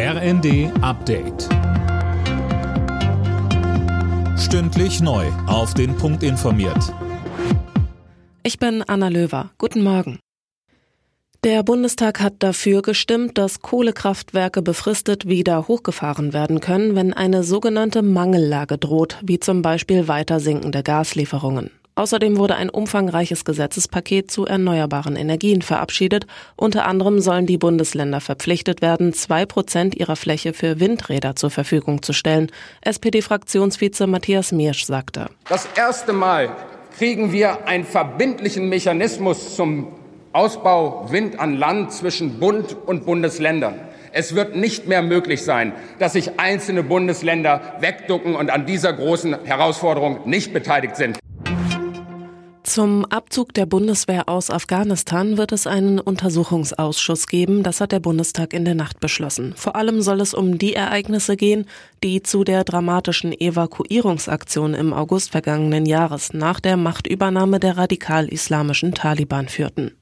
[0.00, 1.48] RND Update.
[4.38, 5.26] Stündlich neu.
[5.48, 6.94] Auf den Punkt informiert.
[8.44, 9.50] Ich bin Anna Löwer.
[9.58, 10.20] Guten Morgen.
[11.42, 18.02] Der Bundestag hat dafür gestimmt, dass Kohlekraftwerke befristet wieder hochgefahren werden können, wenn eine sogenannte
[18.02, 21.72] Mangellage droht, wie zum Beispiel weiter sinkende Gaslieferungen.
[21.98, 26.28] Außerdem wurde ein umfangreiches Gesetzespaket zu erneuerbaren Energien verabschiedet.
[26.54, 32.00] Unter anderem sollen die Bundesländer verpflichtet werden, zwei Prozent ihrer Fläche für Windräder zur Verfügung
[32.02, 32.52] zu stellen.
[32.82, 35.26] SPD-Fraktionsvize Matthias Miersch sagte.
[35.48, 36.50] Das erste Mal
[36.96, 39.88] kriegen wir einen verbindlichen Mechanismus zum
[40.32, 43.74] Ausbau Wind an Land zwischen Bund und Bundesländern.
[44.12, 49.44] Es wird nicht mehr möglich sein, dass sich einzelne Bundesländer wegducken und an dieser großen
[49.44, 51.18] Herausforderung nicht beteiligt sind.
[52.68, 57.62] Zum Abzug der Bundeswehr aus Afghanistan wird es einen Untersuchungsausschuss geben.
[57.62, 59.54] Das hat der Bundestag in der Nacht beschlossen.
[59.56, 61.64] Vor allem soll es um die Ereignisse gehen,
[62.04, 69.48] die zu der dramatischen Evakuierungsaktion im August vergangenen Jahres nach der Machtübernahme der radikal-islamischen Taliban
[69.48, 69.92] führten.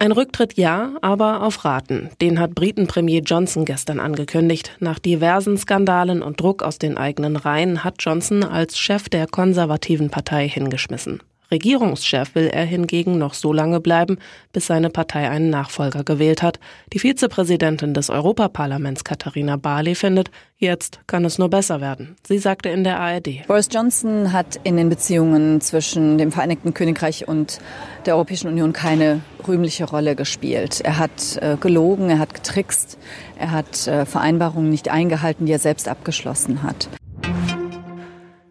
[0.00, 2.10] Ein Rücktritt ja, aber auf Raten.
[2.20, 4.76] Den hat Britenpremier Johnson gestern angekündigt.
[4.78, 10.08] Nach diversen Skandalen und Druck aus den eigenen Reihen hat Johnson als Chef der konservativen
[10.08, 11.20] Partei hingeschmissen.
[11.50, 14.18] Regierungschef will er hingegen noch so lange bleiben,
[14.52, 16.60] bis seine Partei einen Nachfolger gewählt hat.
[16.92, 22.16] Die Vizepräsidentin des Europaparlaments Katharina Barley findet, jetzt kann es nur besser werden.
[22.26, 23.46] Sie sagte in der ARD.
[23.46, 27.60] Boris Johnson hat in den Beziehungen zwischen dem Vereinigten Königreich und
[28.04, 30.80] der Europäischen Union keine rühmliche Rolle gespielt.
[30.82, 32.98] Er hat äh, gelogen, er hat getrickst,
[33.38, 36.88] er hat äh, Vereinbarungen nicht eingehalten, die er selbst abgeschlossen hat.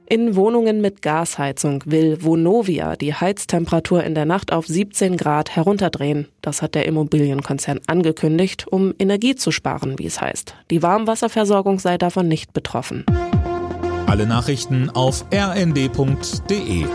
[0.10, 6.30] In Wohnungen mit Gasheizung will Vonovia die Heiztemperatur in der Nacht auf 17 Grad herunterdrehen.
[6.42, 10.56] Das hat der Immobilienkonzern angekündigt, um Energie zu sparen, wie es heißt.
[10.72, 13.04] Die Warmwasserversorgung sei davon nicht betroffen.
[14.06, 16.86] Alle Nachrichten auf rnd.de